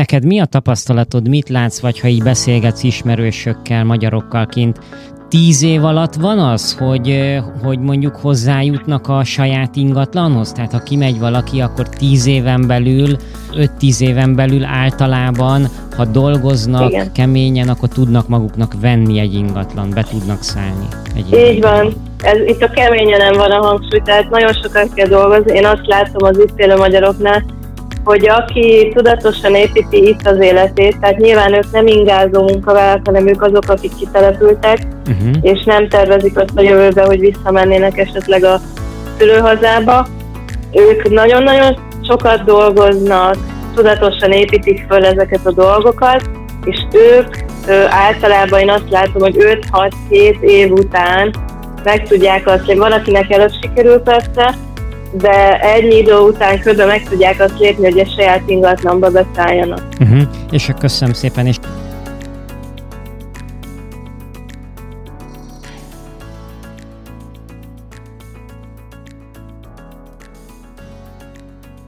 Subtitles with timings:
[0.00, 4.78] neked mi a tapasztalatod, mit látsz, vagy ha így beszélgetsz ismerősökkel, magyarokkal kint,
[5.28, 10.52] tíz év alatt van az, hogy, hogy mondjuk hozzájutnak a saját ingatlanhoz?
[10.52, 13.16] Tehát ha kimegy valaki, akkor tíz éven belül,
[13.56, 15.66] öt-tíz éven belül általában,
[15.96, 17.12] ha dolgoznak Igen.
[17.12, 20.86] keményen, akkor tudnak maguknak venni egy ingatlan, be tudnak szállni.
[21.16, 21.84] Egy Így ingatlan.
[21.84, 21.94] van.
[22.22, 25.56] Ez, itt a keményen nem van a hangsúly, tehát nagyon sokat kell dolgozni.
[25.56, 27.44] Én azt látom az itt élő magyaroknál,
[28.04, 33.42] hogy aki tudatosan építi itt az életét, tehát nyilván ők nem ingázó munkavállalók, hanem ők
[33.42, 35.36] azok, akik kitelepültek, uh-huh.
[35.40, 38.60] és nem tervezik azt a jövőbe, hogy visszamennének esetleg a
[39.18, 40.06] szülőhazába.
[40.72, 43.36] Ők nagyon-nagyon sokat dolgoznak,
[43.74, 46.30] tudatosan építik föl ezeket a dolgokat,
[46.64, 47.36] és ők
[47.66, 49.36] ö, általában én azt látom, hogy
[50.10, 51.34] 5-6-7 év után
[51.84, 54.54] meg tudják azt, hogy van, akinek előbb sikerül persze,
[55.12, 56.76] de ennyi idő után kb.
[56.76, 59.82] meg tudják azt lépni, hogy a saját ingatlanba beszálljanak.
[60.00, 60.22] Uh-huh.
[60.50, 61.56] És köszönöm szépen, és